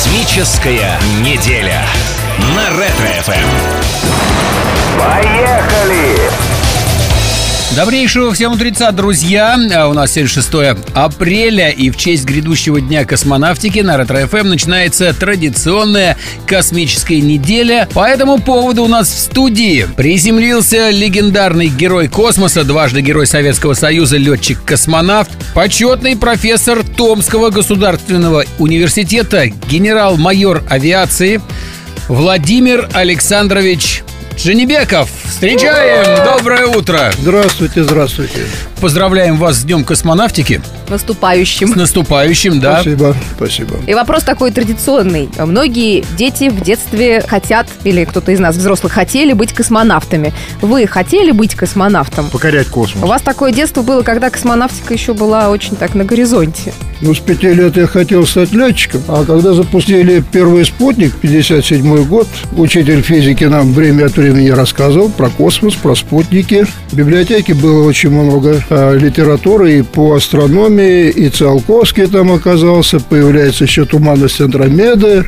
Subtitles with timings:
[0.00, 1.84] Космическая неделя
[2.56, 3.50] на Ретро FM.
[4.98, 6.49] Поехали!
[7.76, 9.56] Добрейшего всем утреца, друзья!
[9.72, 10.48] А У нас сегодня 6
[10.92, 17.88] апреля, и в честь грядущего дня космонавтики на Ретро FM начинается традиционная космическая неделя.
[17.94, 24.16] По этому поводу у нас в студии приземлился легендарный герой космоса, дважды герой Советского Союза,
[24.16, 31.40] летчик-космонавт, почетный профессор Томского государственного университета, генерал-майор авиации
[32.08, 34.02] Владимир Александрович
[34.42, 35.10] Женебеков.
[35.24, 36.24] Встречаем!
[36.24, 37.12] Доброе утро!
[37.18, 38.46] Здравствуйте, здравствуйте.
[38.80, 40.62] Поздравляем вас с Днем космонавтики.
[40.86, 41.70] С наступающим.
[41.76, 42.80] наступающим, да.
[42.80, 43.76] Спасибо, спасибо.
[43.86, 45.28] И вопрос такой традиционный.
[45.38, 50.32] Многие дети в детстве хотят, или кто-то из нас, взрослых, хотели быть космонавтами.
[50.62, 52.30] Вы хотели быть космонавтом?
[52.30, 53.04] Покорять космос.
[53.04, 56.72] У вас такое детство было, когда космонавтика еще была очень так на горизонте.
[57.02, 62.28] Ну, с пяти лет я хотел стать летчиком, а когда запустили первый спутник, 57 год,
[62.56, 66.66] учитель физики нам время от времени рассказывал про космос, про спутники.
[66.90, 73.84] В библиотеке было очень много литературы и по астрономии, и Циолковский там оказался, появляется еще
[73.84, 75.26] туманность Андромеды,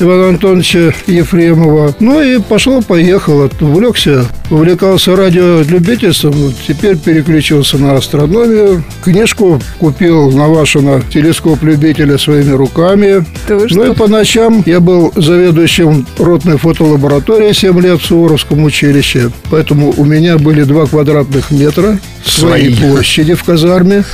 [0.00, 1.94] Ивана Антоновича Ефремова.
[2.00, 3.50] Ну и пошло-поехало.
[3.60, 6.32] Увлекся, увлекался радиолюбительством.
[6.32, 8.82] Вот Теперь переключился на астрономию.
[9.04, 13.24] Книжку купил Навашина телескоп любителя своими руками.
[13.48, 19.30] Ну и по ночам я был заведующим ротной фотолаборатории 7 лет в Суворовском училище.
[19.50, 22.90] Поэтому у меня были 2 квадратных метра своей Свои.
[22.90, 24.04] площади в казарме.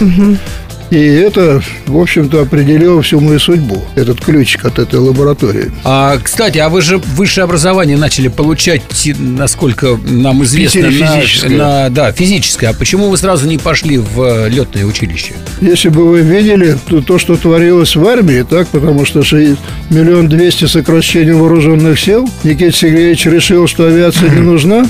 [0.91, 3.85] И это, в общем-то, определило всю мою судьбу.
[3.97, 5.73] Этот ключик от этой лаборатории.
[5.85, 8.83] А, кстати, а вы же высшее образование начали получать,
[9.19, 11.49] насколько нам известно, на- физическое.
[11.57, 12.69] на- да, физическое.
[12.69, 15.33] А почему вы сразу не пошли в летное училище?
[15.61, 19.23] Если бы вы видели то, то, что творилось в армии, так, потому что
[19.91, 24.87] миллион двести сокращений вооруженных сил, Никита Сергеевич решил, что авиация не нужна,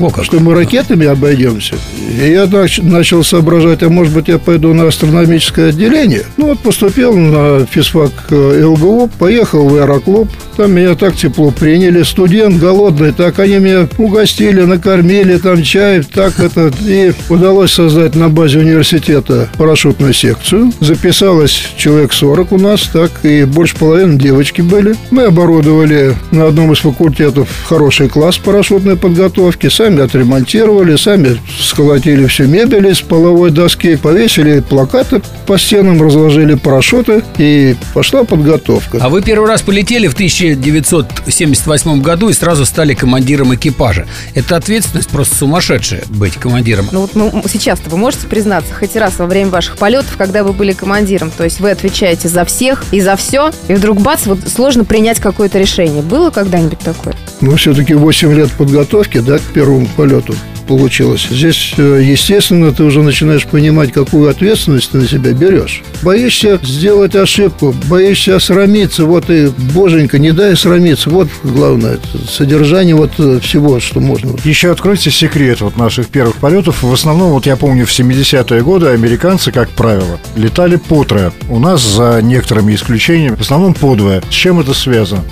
[0.00, 0.24] О, как.
[0.24, 1.76] что мы ракетами обойдемся.
[2.08, 2.48] И я
[2.82, 6.22] начал соображать, а может быть я пойду на астрономическое отделение.
[6.36, 10.28] Ну вот поступил на физфак э, ЛГУ, поехал в аэроклуб.
[10.56, 12.02] Там меня так тепло приняли.
[12.02, 16.72] Студент голодный, так они меня угостили, накормили, там чай, так это.
[16.86, 20.72] И удалось создать на базе университета парашютную секцию.
[20.80, 24.94] Записалось человек 40 у нас, так, и больше половины девочки были.
[25.10, 32.46] Мы оборудовали на одном из факультетов хороший класс парашютной подготовки, сами отремонтировали, сами сколотили всю
[32.46, 38.98] мебель из половой доски, повесили плакаты по стенам, разложили парашюты, и пошла подготовка.
[39.00, 44.06] А вы первый раз полетели в 1978 году и сразу стали командиром экипажа.
[44.34, 46.88] Это ответственность просто сумасшедшая быть командиром.
[46.92, 50.52] Ну вот ну, сейчас-то вы можете признаться хоть раз во время ваших полетов, когда вы
[50.52, 54.40] были командиром, то есть вы отвечаете за всех и за все, и вдруг бац, вот
[54.48, 56.02] сложно принять какое-то решение.
[56.02, 57.14] Было когда-нибудь такое?
[57.40, 59.42] Ну, все-таки 8 лет подготовки, да, к
[59.80, 60.34] первому полету
[60.66, 61.26] получилось.
[61.30, 65.82] Здесь, э, естественно, ты уже начинаешь понимать, какую ответственность ты на себя берешь.
[66.02, 71.10] Боишься сделать ошибку, боишься осрамиться, вот и, боженька, не дай срамиться.
[71.10, 71.98] Вот главное,
[72.28, 74.36] содержание вот э, всего, что можно.
[74.44, 76.84] Еще откройте секрет вот наших первых полетов.
[76.84, 81.32] В основном, вот я помню, в 70-е годы американцы, как правило, летали по трое.
[81.48, 84.22] У нас, за некоторыми исключениями, в основном по двое.
[84.30, 85.24] С чем это связано?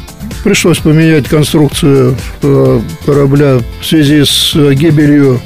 [0.44, 5.40] Пришлось поменять конструкцию э, корабля в связи с э, гибелью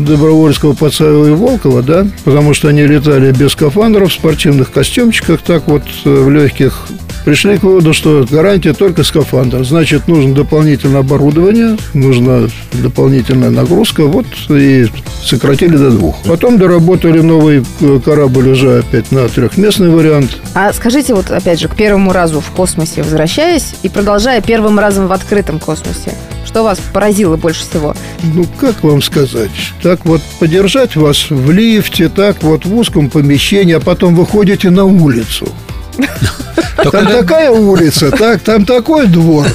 [0.00, 5.66] Добровольского, Пацаева и Волкова, да, потому что они летали без скафандров, в спортивных костюмчиках, так
[5.66, 6.86] вот э, в легких.
[7.24, 9.64] Пришли к выводу, что гарантия только скафандр.
[9.64, 14.04] Значит, нужно дополнительное оборудование, нужна дополнительная нагрузка.
[14.04, 14.86] Вот и
[15.22, 16.16] сократили до двух.
[16.24, 20.38] Потом доработали новый э, корабль уже опять на трехместный вариант.
[20.54, 25.06] А скажите вот опять же к первому разу в космосе возвращаясь и продолжая первым разом
[25.06, 26.14] в открытом космосе,
[26.44, 27.94] что вас поразило больше всего?
[28.22, 29.50] Ну, как вам сказать?
[29.82, 34.84] Так вот, подержать вас в лифте, так вот в узком помещении, а потом выходите на
[34.84, 35.48] улицу.
[36.90, 39.46] Там такая улица, так, там такой двор.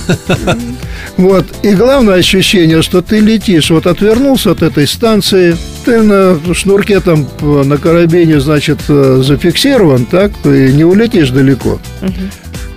[1.17, 1.45] Вот.
[1.63, 7.27] И главное ощущение, что ты летишь, вот отвернулся от этой станции, ты на шнурке там
[7.41, 11.79] э, на карабине, значит, э, зафиксирован, так, и не улетишь далеко.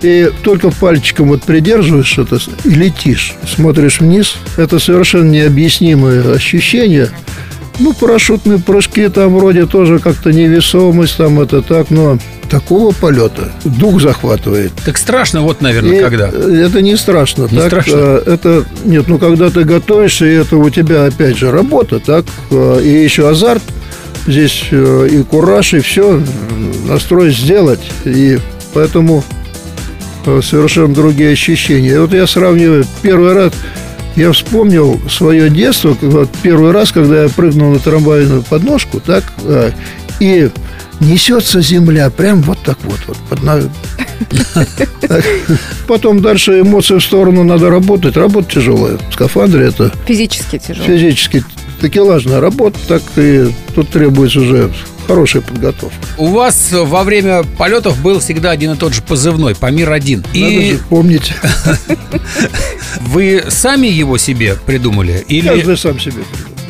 [0.02, 4.34] И только пальчиком вот придерживаешь это и летишь, смотришь вниз.
[4.56, 7.10] Это совершенно необъяснимое ощущение.
[7.82, 12.16] Ну, парашютные прыжки там вроде тоже как-то невесомость, там это так, но
[12.48, 14.70] такого полета дух захватывает.
[14.84, 16.28] Так страшно вот, наверное, И когда.
[16.28, 17.48] Это не страшно.
[17.50, 17.92] Не так, страшно?
[17.96, 22.24] э, Это нет, ну когда ты готовишься, и это у тебя опять же работа, так,
[22.52, 23.62] э, и еще азарт.
[24.28, 26.22] Здесь э, и кураж, и все
[26.86, 27.80] настрой сделать.
[28.04, 28.38] И
[28.74, 29.24] поэтому
[30.26, 31.94] э, совершенно другие ощущения.
[31.94, 33.52] И вот я сравниваю первый раз,
[34.16, 39.24] я вспомнил свое детство, вот первый раз, когда я прыгнул на трамвайную подножку, так,
[40.20, 40.50] и
[41.00, 43.42] несется земля прям вот так вот, вот под
[45.00, 45.24] Так.
[45.88, 48.16] Потом дальше эмоции в сторону надо работать.
[48.16, 48.98] Работа тяжелая.
[49.10, 50.86] В скафандре это Физически тяжело.
[50.86, 51.44] физически
[51.82, 54.70] такелажная работа, так и тут требуется уже
[55.06, 55.96] хорошая подготовка.
[56.16, 60.16] У вас во время полетов был всегда один и тот же позывной Памир-1.
[60.16, 61.34] Надо И же помнить.
[63.00, 65.24] вы сами его себе придумали?
[65.28, 66.22] Или Каждый сам себе.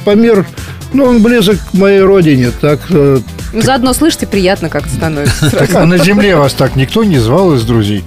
[0.05, 0.47] Помер,
[0.93, 3.19] ну, он близок к моей родине, так э,
[3.53, 5.51] Ну, заодно, слышите, приятно как-то становится.
[5.51, 8.03] Так, а на земле вас так никто не звал из друзей?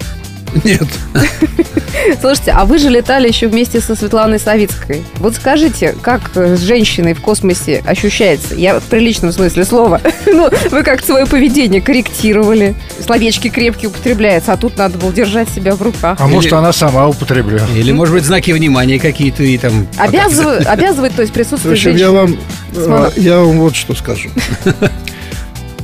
[0.63, 0.87] нет.
[2.21, 5.03] Слушайте, а вы же летали еще вместе со Светланой Савицкой.
[5.15, 8.55] Вот скажите, как э, с женщиной в космосе ощущается?
[8.55, 10.01] Я в приличном смысле слова.
[10.35, 12.75] Ну, вы как свое поведение корректировали.
[12.99, 16.17] Словечки крепкие употребляются, а тут надо было держать себя в руках.
[16.19, 17.69] А может, она сама употребляла?
[17.73, 19.87] Или, может быть, знаки внимания какие-то и там...
[19.97, 22.37] Обязывает, обязывает, то есть В присутствие общем, я вам,
[22.75, 24.29] э, я вам вот что скажу.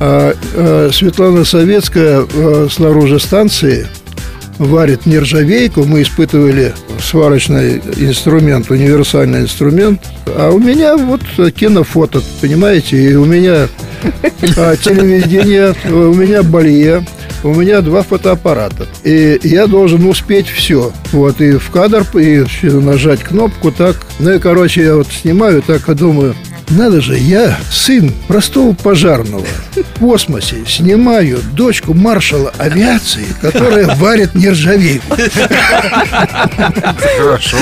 [0.04, 2.26] А, э, Светлана Советская
[2.68, 3.86] снаружи станции
[4.66, 5.84] варит нержавейку.
[5.84, 10.00] Мы испытывали сварочный инструмент, универсальный инструмент.
[10.26, 11.22] А у меня вот
[11.54, 12.96] кинофото, понимаете?
[12.96, 13.68] И у меня
[14.56, 17.04] а, телевидение, у меня балье,
[17.44, 18.86] у меня два фотоаппарата.
[19.04, 20.92] И я должен успеть все.
[21.12, 23.96] Вот, и в кадр, и нажать кнопку так.
[24.18, 26.34] Ну и, короче, я вот снимаю так и думаю,
[26.70, 35.16] надо же, я сын простого пожарного в космосе снимаю дочку маршала авиации, которая варит нержавейку.
[37.18, 37.56] Хорошо.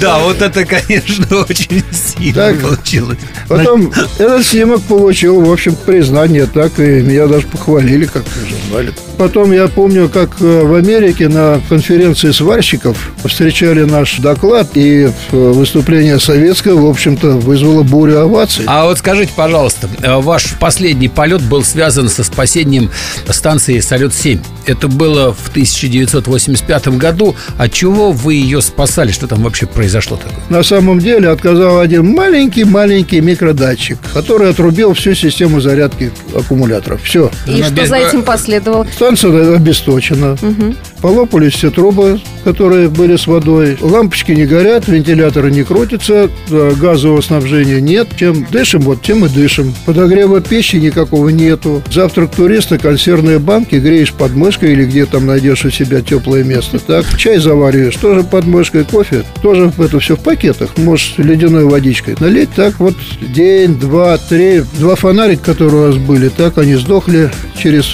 [0.00, 3.18] Да, вот это, конечно, очень сильно получилось.
[3.48, 8.92] Потом этот снимок получил, в общем, признание, так и меня даже похвалили как в журнале.
[9.22, 15.10] Потом я помню, как э, в Америке на конференции сварщиков встречали наш доклад, и э,
[15.30, 18.64] выступление советское, в общем-то, вызвало бурю оваций.
[18.66, 22.90] А вот скажите, пожалуйста, э, ваш последний полет был связан со спасением
[23.28, 24.40] станции «Салют-7».
[24.66, 27.36] Это было в 1985 году.
[27.58, 29.12] От чего вы ее спасали?
[29.12, 30.38] Что там вообще произошло такое?
[30.48, 37.02] На самом деле отказал один маленький-маленький микродатчик, который отрубил всю систему зарядки аккумуляторов.
[37.04, 37.30] Все.
[37.46, 38.86] И Она что без- за этим последовало?
[39.16, 40.36] Станция обесточена.
[41.00, 43.76] Полопались все трубы, которые были с водой.
[43.80, 48.08] Лампочки не горят, вентиляторы не крутятся, э, газового снабжения нет.
[48.16, 49.74] Чем дышим, вот тем и дышим.
[49.84, 51.82] Подогрева пищи никакого нету.
[51.90, 56.78] Завтрак туриста, консервные банки, греешь под мышкой или где там найдешь у себя теплое место.
[56.78, 60.78] Так, чай завариваешь, тоже под мышкой, кофе, тоже это все в пакетах.
[60.78, 62.50] Можешь ледяной водичкой налить.
[62.54, 64.62] Так вот день, два, три.
[64.78, 67.30] Два фонарика, которые у нас были, так они сдохли
[67.60, 67.86] через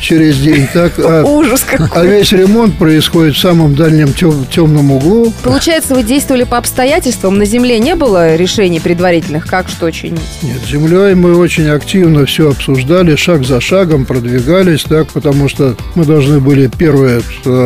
[0.00, 0.66] через день.
[0.72, 1.88] Так, а, Ужас какой.
[1.92, 5.32] а весь ремонт происходит в самом дальнем тем- темном углу.
[5.42, 7.38] Получается, вы действовали по обстоятельствам.
[7.38, 10.20] На Земле не было решений предварительных, как что чинить?
[10.42, 15.76] Нет, с землей мы очень активно все обсуждали, шаг за шагом продвигались, так, потому что
[15.94, 17.20] мы должны были первое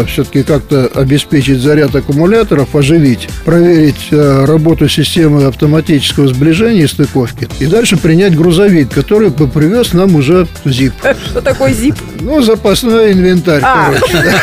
[0.06, 7.66] все-таки как-то обеспечить заряд аккумуляторов, оживить, проверить э, работу системы автоматического сближения и стыковки, и
[7.66, 10.94] дальше принять грузовик, который бы привез нам уже ЗИП.
[11.26, 11.96] Что такое ЗИП?
[12.20, 13.92] Ну, запасной инвентарь, А.
[13.92, 14.34] короче.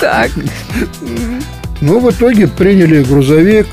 [0.00, 0.30] Так.
[1.80, 3.66] Ну, в итоге приняли грузовик,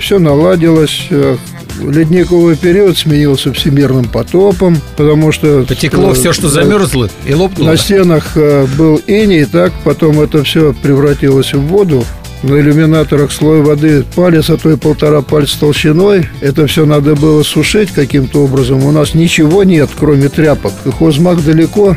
[0.00, 1.06] все наладилось.
[1.10, 1.36] э,
[1.80, 5.64] Ледниковый период сменился всемирным потопом, потому что...
[5.66, 7.70] Потекло э, все, что замерзло и лопнуло.
[7.70, 12.04] На стенах э, был иней, так потом это все превратилось в воду.
[12.44, 16.28] На иллюминаторах слой воды палец, а то и полтора пальца толщиной.
[16.42, 18.84] Это все надо было сушить каким-то образом.
[18.84, 20.74] У нас ничего нет, кроме тряпок.
[20.84, 21.96] И Хозмаг далеко.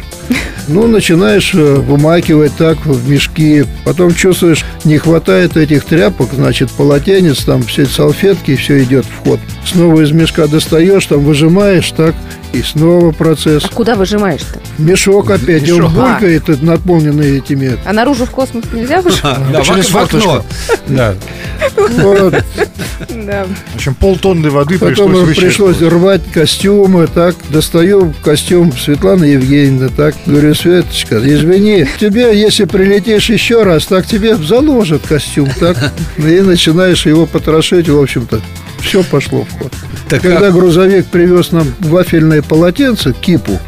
[0.70, 3.66] Ну, начинаешь э, вымакивать так в мешки.
[3.84, 9.40] Потом чувствуешь, не хватает этих тряпок, значит, полотенец, там все салфетки, все идет в ход.
[9.66, 12.16] Снова из мешка достаешь, там выжимаешь, так,
[12.54, 13.66] и снова процесс.
[13.66, 14.60] А куда выжимаешь-то?
[14.78, 15.94] Мешок опять, и он Мешок.
[15.94, 17.78] булькает, это наполненный этими.
[17.86, 19.38] А наружу в космос нельзя выжимать?
[19.38, 20.44] А, да, Через окно.
[20.88, 21.16] Да.
[21.80, 30.16] В общем, полтонны воды Потом пришлось пришлось рвать костюмы, так, достаю костюм Светланы Евгеньевны, так,
[30.26, 37.06] говорю, Светочка, извини, тебе, если прилетишь еще раз, так тебе заложат костюм, так, и начинаешь
[37.06, 38.42] его потрошить, в общем-то,
[38.82, 39.74] все пошло в ход.
[40.10, 43.60] Так Когда а- грузовик привез нам вафельное полотенце, кипу,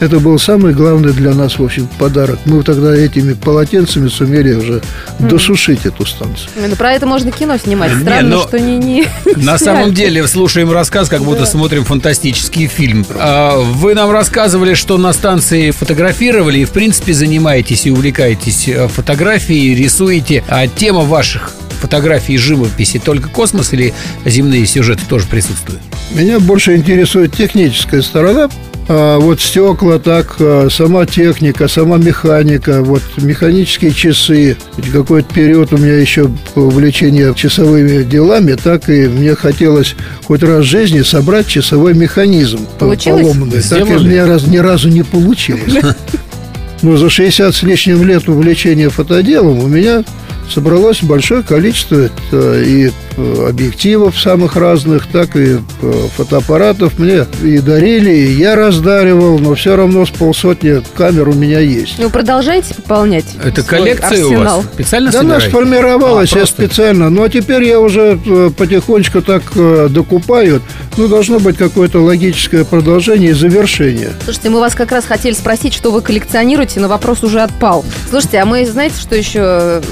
[0.00, 2.38] Это был самый главный для нас, в общем, подарок.
[2.46, 4.80] Мы тогда этими полотенцами сумели уже
[5.18, 6.48] досушить эту станцию.
[6.56, 7.94] Ну, про это можно кино снимать.
[7.94, 12.66] Не, Странно, но что не, не На самом деле, слушаем рассказ, как будто смотрим фантастический
[12.66, 13.04] фильм.
[13.14, 18.88] А, Вы нам рассказывали, что на станции фотографировали и, в принципе, занимаетесь и увлекаетесь э,
[18.88, 20.42] фотографией, рисуете.
[20.48, 23.92] А тема ваших фотографий и живописи только космос или
[24.24, 25.80] земные сюжеты тоже присутствуют?
[26.12, 28.48] Меня больше интересует техническая сторона.
[28.92, 34.56] А, вот стекла, так, а, сама техника, сама механика, вот механические часы.
[34.76, 39.94] Ведь какой-то период у меня еще увлечение часовыми делами, так и мне хотелось
[40.24, 43.22] хоть раз в жизни собрать часовой механизм Получилось?
[43.22, 43.62] поломанный.
[43.62, 44.06] Так и Сделали?
[44.06, 45.74] мне раз, ни разу не получилось.
[46.82, 50.02] Но за 60 с лишним лет увлечения фотоделом у меня
[50.50, 56.98] собралось большое количество э, и э, объективов самых разных, так и э, фотоаппаратов.
[56.98, 61.94] Мне и дарили, и я раздаривал, но все равно с полсотни камер у меня есть.
[61.98, 64.56] Ну, продолжайте пополнять Это свой коллекция у арсенал.
[64.58, 64.66] вас?
[64.74, 65.50] Специально Да она собираете?
[65.56, 66.62] сформировалась А, я просто.
[66.62, 67.10] специально.
[67.10, 68.18] Но теперь я уже
[68.56, 69.42] потихонечку так
[69.90, 70.62] докупаю.
[70.96, 74.10] Ну, должно быть какое-то логическое продолжение и завершение.
[74.24, 77.84] Слушайте, мы вас как раз хотели спросить, что вы коллекционируете, но вопрос уже отпал.
[78.08, 79.82] Слушайте, а мы, знаете, что еще э,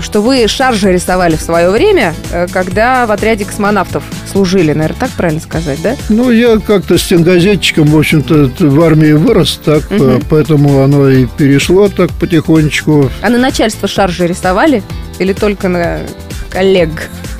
[0.00, 0.02] знаем?
[0.02, 5.10] Что вы шаржи рисовали в свое время, э, когда в отряде космонавтов служили, наверное, так
[5.10, 5.96] правильно сказать, да?
[6.08, 11.88] Ну, я как-то стенгазетчиком, в общем-то, в армии вырос, так, э, поэтому оно и перешло
[11.88, 13.10] так потихонечку.
[13.22, 14.82] А на начальство шаржи рисовали?
[15.18, 16.00] Или только на
[16.50, 16.90] коллег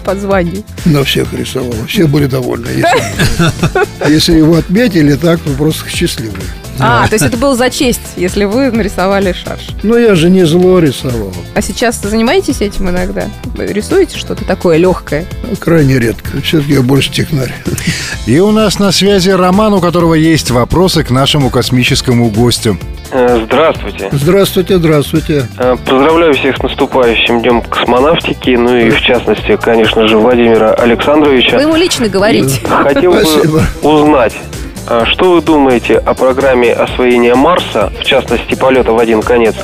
[0.05, 0.63] по званию?
[0.85, 1.75] На всех рисовал.
[1.87, 2.69] Все были довольны.
[2.69, 6.37] Если, если его отметили, так, вы просто счастливы.
[6.81, 9.69] А, то есть это было за честь, если вы нарисовали шарж.
[9.83, 11.33] Но я же не зло рисовал.
[11.55, 13.25] А сейчас занимаетесь этим иногда?
[13.57, 15.27] Вы Рисуете что-то такое легкое?
[15.59, 16.41] Крайне редко.
[16.43, 17.53] Все-таки я больше технарь.
[18.27, 22.79] И у нас на связи Роман, у которого есть вопросы к нашему космическому гостю.
[23.13, 24.09] Э, Здравствуйте.
[24.13, 25.49] Здравствуйте, здравствуйте.
[25.59, 30.75] Э, Поздравляю всех с наступающим Днем космонавтики, ну и в частности, конечно же, Владимира Вы
[30.75, 31.61] Александровича.
[31.61, 32.61] ему лично говорите.
[32.69, 33.63] Хотел бы Спасибо.
[33.83, 34.60] узнать, а
[35.05, 39.55] что вы думаете о программе освоения Марса, в частности, полета в один конец,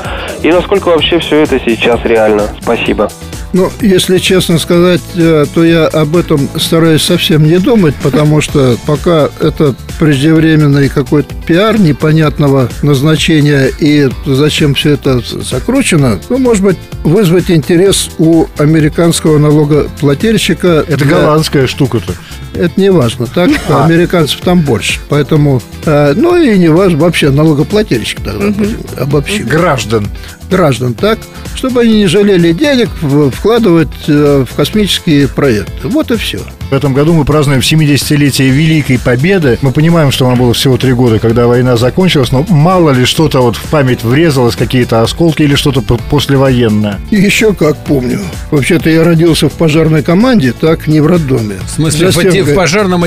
[0.42, 2.48] и насколько вообще все это сейчас реально?
[2.60, 3.08] Спасибо.
[3.52, 8.76] Ну, если честно сказать, э, то я об этом стараюсь совсем не думать, потому что
[8.86, 16.76] пока это преждевременный какой-то пиар непонятного назначения и зачем все это закручено, ну, может быть,
[17.04, 20.84] вызвать интерес у американского налогоплательщика.
[20.86, 22.12] Это для- голландская штука-то.
[22.54, 23.50] Это не важно, так?
[23.68, 23.84] А.
[23.84, 24.98] Американцев там больше.
[25.08, 29.46] Поэтому, э, ну и не важно, вообще налогоплательщик тогда будем обобщим.
[29.46, 30.08] Граждан.
[30.50, 31.18] Граждан, так?
[31.54, 32.88] Чтобы они не жалели денег
[33.34, 35.88] вкладывать э, в космические проекты.
[35.88, 36.40] Вот и все.
[36.70, 39.58] В этом году мы празднуем 70-летие Великой Победы.
[39.62, 43.40] Мы понимаем, что нам было всего три года, когда война закончилась, но мало ли что-то
[43.40, 46.98] вот в память врезалось, какие-то осколки или что-то по- послевоенное.
[47.10, 48.20] И еще как помню.
[48.50, 51.54] Вообще-то я родился в пожарной команде, так, не в роддоме.
[51.66, 53.04] В смысле, За в, отде- стенкой- в пожарном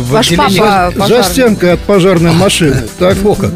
[0.00, 2.82] в Ваш отделении- папа За стенкой от пожарной машины.
[2.98, 3.50] Так, как.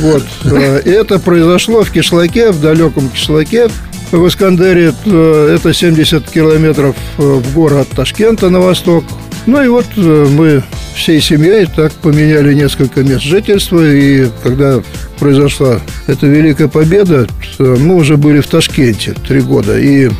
[0.00, 0.24] Вот.
[0.44, 3.68] Э, это произошло в Кишлаке, в далеком Кишлаке.
[4.10, 9.04] В Искандере э, это 70 километров э, в горы от Ташкента на восток.
[9.46, 10.62] Ну и вот мы
[10.94, 13.80] всей семьей так поменяли несколько мест жительства.
[13.84, 14.82] И когда
[15.18, 17.26] произошла эта Великая Победа,
[17.58, 19.78] мы уже были в Ташкенте три года.
[19.78, 20.10] И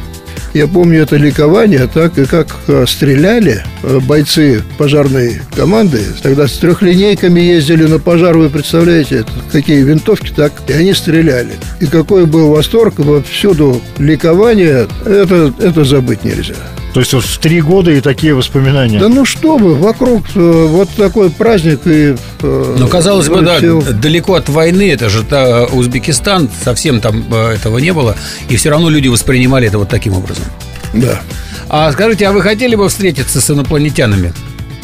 [0.54, 6.00] я помню это ликование, так и как э, стреляли э, бойцы пожарной команды.
[6.22, 11.52] Тогда с трехлинейками ездили на пожар, вы представляете, какие винтовки, так, и они стреляли.
[11.80, 16.54] И какой был восторг, во всюду ликование, это, это забыть нельзя.
[16.92, 18.98] То есть вот в три года и такие воспоминания.
[18.98, 22.16] Да ну что вы, вокруг э, вот такой праздник и...
[22.42, 23.60] э, Ну, казалось бы, да,
[23.92, 28.16] далеко от войны, это же та, Узбекистан, совсем там э, этого не было,
[28.48, 30.44] и все равно люди воспринимали это вот таким образом.
[30.92, 31.20] Да.
[31.68, 34.32] А скажите, а вы хотели бы встретиться с инопланетянами?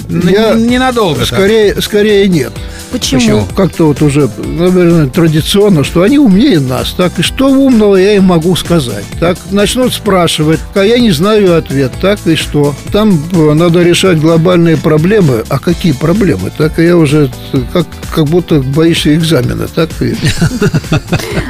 [0.09, 1.21] Н- Я Ненадолго.
[1.21, 1.27] так.
[1.29, 2.53] Скорее, скорее нет.
[2.93, 3.21] Почему?
[3.21, 3.47] Почему?
[3.57, 8.25] как-то вот уже, наверное, традиционно, что они умнее нас, так, и что умного я им
[8.25, 13.53] могу сказать, так, начнут спрашивать, а я не знаю ответ, так, и что, там э,
[13.55, 18.61] надо решать глобальные проблемы, а какие проблемы, так, и я уже, э, как, как будто
[18.61, 20.15] боишься экзамена, так, и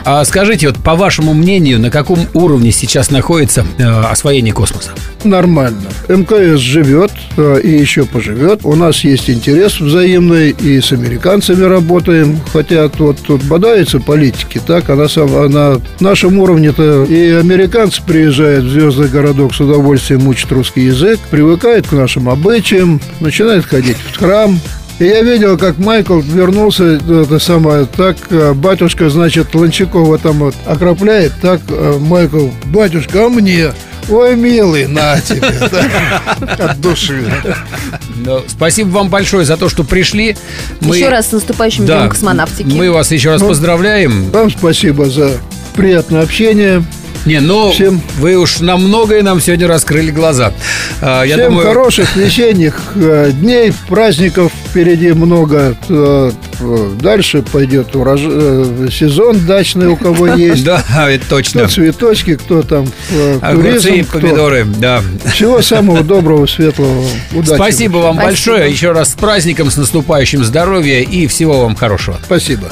[0.05, 4.91] А скажите, вот по вашему мнению, на каком уровне сейчас находится э, освоение космоса?
[5.25, 5.83] нормально.
[6.09, 12.91] МКС живет и еще поживет, у нас есть интерес взаимный, и с американцами работаем, хотя
[12.99, 18.65] вот тут бодаются политики, так, а на, самом, а на нашем уровне-то и американцы приезжают
[18.65, 24.19] в звездный городок с удовольствием учат русский язык, привыкают к нашим обычаям, начинают ходить в
[24.19, 24.59] храм,
[24.99, 30.55] И я видел, как Майкл вернулся, это самое, так э, батюшка, значит, Ланчакова там вот
[30.65, 33.73] окропляет, так э, Майкл, батюшка, а мне?
[34.09, 35.49] Ой, милый, на тебе.
[36.59, 37.25] От души.
[38.17, 40.37] Ну, спасибо вам большое за то, что пришли.
[40.81, 42.67] Еще раз с наступающим днем космонавтики.
[42.67, 44.31] Мы вас еще раз Ну, поздравляем.
[44.31, 45.39] Вам спасибо за
[45.75, 46.85] приятное общение.
[47.27, 50.53] Не, ну, Всем- вы уж на многое нам сегодня раскрыли глаза.
[51.03, 55.77] А, Я Всем думаю, хороших весенних э, дней, праздников впереди много.
[55.89, 56.31] Э,
[56.61, 60.65] э, Дальше пойдет урож- сезон дачный, у кого есть.
[60.65, 61.63] Да, это точно.
[61.63, 62.87] Кто цветочки, кто там
[63.43, 65.03] Огурцы и помидоры, да.
[65.33, 67.57] Всего самого доброго, светлого, удачи.
[67.57, 68.71] Спасибо вам большое.
[68.71, 72.19] Еще раз с праздником, с наступающим здоровья и всего вам хорошего.
[72.25, 72.71] Спасибо.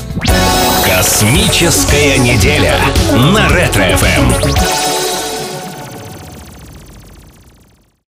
[1.04, 2.80] Космическая неделя
[3.12, 4.83] на Ретро-ФМ.